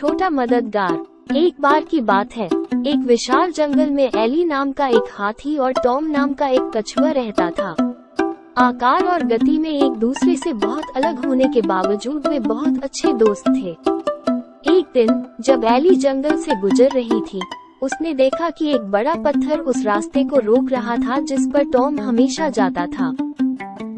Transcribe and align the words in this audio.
छोटा 0.00 0.30
मददगार। 0.30 1.36
एक 1.36 1.54
बार 1.60 1.84
की 1.84 2.00
बात 2.00 2.36
है। 2.36 2.46
एक 2.86 3.04
विशाल 3.06 3.50
जंगल 3.50 3.90
में 3.90 4.10
एली 4.16 4.44
नाम 4.44 4.72
का 4.72 4.86
एक 4.86 5.08
हाथी 5.12 5.56
और 5.56 5.72
टॉम 5.72 6.04
नाम 6.04 6.32
का 6.32 6.46
एक 6.46 6.70
कछुआ 6.76 7.10
रहता 7.10 7.50
था। 7.50 7.70
आकार 8.58 9.04
और 9.04 9.22
गति 9.22 9.58
में 9.58 9.70
एक 9.70 9.92
दूसरे 9.92 10.36
से 10.36 10.52
बहुत 10.52 10.84
अलग 10.96 11.26
होने 11.26 11.44
के 11.44 11.62
बावजूद 11.62 12.26
वे 12.26 12.38
बहुत 12.38 12.84
अच्छे 12.84 13.12
दोस्त 13.12 13.48
थे। 13.48 13.70
एक 14.72 14.84
दिन, 14.94 15.24
जब 15.40 15.64
एली 15.64 15.94
जंगल 15.94 16.36
से 16.36 16.60
गुजर 16.60 16.88
रही 16.88 17.20
थी, 17.20 17.40
उसने 17.82 18.14
देखा 18.14 18.50
कि 18.50 18.70
एक 18.70 18.80
बड़ा 18.80 19.14
पत्थर 19.14 19.58
उस 19.58 19.84
रास्ते 19.84 20.24
को 20.24 20.36
रोक 20.38 20.72
रहा 20.72 20.96
था 20.96 21.20
जिस 21.20 21.46
पर 21.46 21.64
टॉम 21.64 22.00
हमेशा 22.00 22.48
जाता 22.48 22.86
था। 22.86 23.16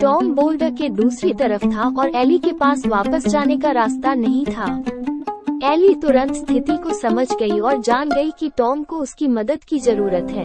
टॉम 0.00 0.34
बोल्डर 0.34 0.70
के 0.70 0.88
दूसरी 0.88 1.34
तरफ़ 1.34 1.66
था 1.66 1.88
और 1.98 2.08
एली 2.08 2.38
के 2.38 2.52
पास 2.52 2.86
वापस 2.86 3.28
जाने 3.28 3.56
का 3.56 3.70
रास्ता 3.70 4.14
नहीं 4.14 4.46
था। 4.46 4.82
एली 5.62 5.94
तुरंत 5.94 6.34
स्थिति 6.34 6.76
को 6.76 6.92
समझ 6.92 7.26
गई 7.32 7.58
और 7.60 7.80
जान 7.80 8.08
गई 8.08 8.30
कि 8.30 8.48
टॉम 8.56 8.82
को 8.82 8.96
उसकी 8.96 9.26
मदद 9.28 9.64
की 9.64 9.78
ज़रूरत 9.78 10.30
है। 10.30 10.44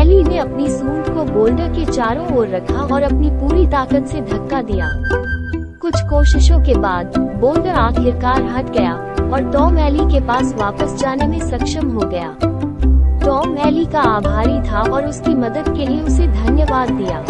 एली 0.00 0.22
ने 0.22 0.38
अपनी 0.38 0.68
सूंड 0.68 1.04
को 1.06 1.24
बोल्डर 1.24 1.68
के 1.68 1.84
चारों 1.84 2.26
ओर 2.36 2.48
रखा 2.48 2.82
और 2.94 3.02
अपनी 3.02 3.30
पूरी 3.30 3.66
ताकत 3.66 4.06
से 4.06 4.20
धक्का 4.20 4.62
दिया। 4.62 4.88
कुछ 5.80 6.00
कोशिशों 6.00 6.58
के 6.60 6.74
बाद, 6.74 7.18
बोल्डर 7.40 7.70
आखिरकार 7.70 8.42
हट 8.46 8.70
गया 8.70 8.94
और 9.32 9.50
टॉम 9.52 9.78
एली 9.78 10.06
के 10.12 10.20
पास 10.20 10.54
वापस 10.54 10.94
जाने 10.94 11.26
में 11.26 11.38
सक्षम 11.40 11.90
हो 11.90 12.08
गया। 12.08 12.36
टॉम 13.24 13.56
एली 13.58 13.84
का 13.86 14.00
आभारी 14.00 14.60
था 14.70 14.82
और 14.92 15.06
उसकी 15.06 15.34
मदद 15.34 15.68
के 15.68 15.86
लिए 15.86 16.00
उसे 16.00 16.26
धन्यवाद 16.26 16.90
दिया। 16.90 17.24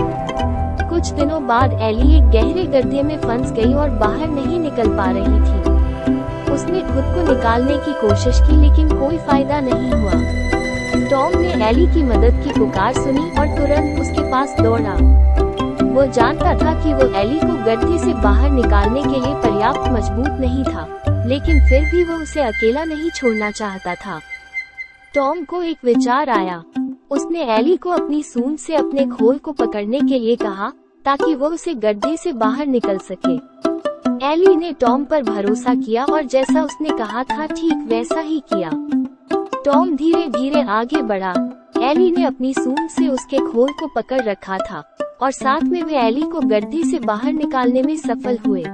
कुछ 0.91 1.11
दिनों 1.11 1.47
बाद 1.47 1.79
एली 1.83 2.17
एक 2.17 2.31
गहरे 2.31 2.65
गड्ढे 2.73 3.03
में 3.03 3.17
फंस 3.19 3.53
गई 3.53 3.73
और 3.73 3.91
बाहर 3.91 4.29
नहीं 4.29 4.59
निकल 4.61 4.89
पा 4.89 5.11
रही 5.11 5.41
थी। 5.41 5.70
उसने 6.51 6.81
खुद 6.81 7.15
को 7.15 7.33
निकालने 7.33 7.77
की 7.79 7.93
कोशिश 8.01 8.41
की, 8.41 8.57
लेकिन 8.57 8.89
कोई 9.01 9.19
फ़ायदा 9.19 9.61
नहीं 9.61 9.91
हुआ। 9.93 11.09
टॉम 11.11 11.41
ने 11.41 11.69
एली 11.69 11.87
की 11.87 12.03
मदद 12.03 12.43
की 12.45 12.59
पुकार 12.59 12.95
सुनी 12.95 13.31
और 13.31 13.57
तुरंत 13.57 14.01
उसके 14.01 14.31
पास 14.31 14.57
दौड़ा। 14.61 14.95
वो 15.85 16.05
जानता 16.07 16.55
था 16.55 16.73
कि 16.83 16.93
वो 16.95 17.07
एली 17.21 17.39
को 17.39 17.55
गड्ढे 17.65 17.99
से 17.99 18.13
बाहर 18.15 18.51
निकालने 18.51 19.03
के 19.03 19.21
लिए 19.21 19.35
पर्याप्त 19.35 19.91
मज़बूत 19.91 20.41
नहीं 20.41 20.65
था, 20.65 20.87
लेकिन 21.27 21.61
फिर 21.69 21.85
भी 21.85 22.05
वो 22.05 22.23
उसे 22.23 22.41
अकेला 22.41 22.85
नहीं 22.85 23.11
छोड़ना 23.11 23.51
चाहता 23.51 23.95
था। 23.95 24.21
टॉम 25.15 25.45
को 25.45 25.63
एक 25.63 25.79
विचार 25.85 26.31
आया। 26.31 26.63
उसने 27.11 27.45
एली 27.57 27.77
को 27.77 27.91
अपनी 27.91 28.23
सूंड 28.23 28.59
से 28.59 28.75
अपने 28.75 29.07
खोल 29.07 29.39
को 29.39 29.53
पकड़ने 29.53 30.01
के 30.01 30.19
लिए 30.19 30.37
कहा, 30.37 30.73
ताकि 31.05 31.35
वो 31.35 31.49
उसे 31.49 31.75
गड्ढे 31.75 32.17
से 32.17 32.33
बाहर 32.33 32.67
निकल 32.67 32.99
सके। 32.99 33.37
एली 34.23 34.55
ने 34.57 34.73
टॉम 34.73 35.05
पर 35.05 35.23
भरोसा 35.23 35.75
किया 35.75 36.05
और 36.05 36.25
जैसा 36.25 36.63
उसने 36.63 36.89
कहा 36.89 37.23
था, 37.25 37.47
ठीक 37.47 37.87
वैसा 37.89 38.21
ही 38.21 38.39
किया। 38.53 38.71
टॉम 39.65 39.95
धीरे 39.97 40.27
धीरे 40.29 40.63
आगे 40.63 41.03
बढ़ा। 41.03 41.33
एली 41.83 42.11
ने 42.11 42.25
अपनी 42.25 42.53
सूंड 42.55 42.89
से 42.91 43.07
उसके 43.09 43.39
खोल 43.39 43.71
को 43.71 43.87
पकड़ 43.87 44.21
रखा 44.23 44.59
था 44.61 44.83
और 45.23 45.31
साथ 45.31 45.61
में 45.61 45.83
वे 45.83 45.97
एली 45.99 46.23
को 46.23 46.41
गड्ढे 46.41 46.83
से 46.85 46.99
बाहर 46.99 47.33
निकालने 47.33 47.83
में 47.83 47.97
सफल 47.97 48.39
हुए। 48.47 48.65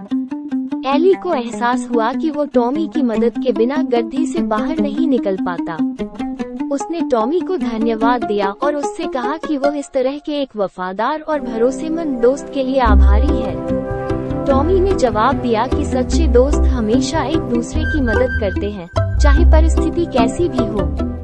एली 0.94 1.14
को 1.14 1.34
एहसास 1.34 1.88
हुआ 1.90 2.12
कि 2.12 2.30
वो 2.30 2.44
टॉमी 2.44 2.88
की 2.94 3.02
मदद 3.02 3.38
के 3.38 3.52
बिना 3.52 3.82
गड्ढे 3.82 4.26
से 4.26 4.42
बाहर 4.44 4.80
नहीं 4.80 5.08
निकल 5.08 5.36
पाता। 5.48 5.74
उसने 6.74 7.00
टॉमी 7.10 7.40
को 7.40 7.56
धन्यवाद 7.56 8.24
दिया 8.24 8.50
और 8.62 8.76
उससे 8.76 9.06
कहा 9.06 9.36
कि 9.36 9.56
वो 9.56 9.72
इस 9.72 9.90
तरह 9.90 10.18
के 10.18 10.40
एक 10.42 10.56
वफादार 10.56 11.20
और 11.20 11.40
भरोसेमंद 11.40 12.20
दोस्त 12.20 12.50
के 12.54 12.64
लिए 12.64 12.80
आभारी 12.80 13.42
है। 13.42 13.95
टॉमी 14.46 14.80
ने 14.80 14.92
जवाब 14.92 15.34
दिया 15.34 15.66
कि 15.66 15.84
सच्चे 15.84 16.26
दोस्त 16.26 16.58
हमेशा 16.58 17.24
एक 17.24 17.38
दूसरे 17.38 17.82
की 17.84 18.00
मदद 18.00 18.38
करते 18.40 18.70
हैं, 18.70 19.18
चाहे 19.18 19.44
परिस्थिति 19.44 20.06
कैसी 20.06 20.48
भी 20.48 20.66
हो। 20.66 21.15